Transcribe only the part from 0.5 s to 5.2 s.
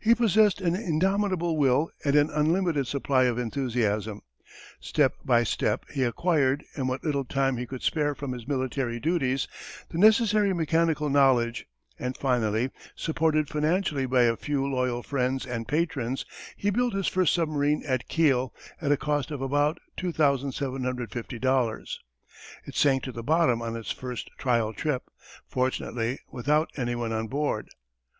an indomitable will and an unlimited supply of enthusiasm. Step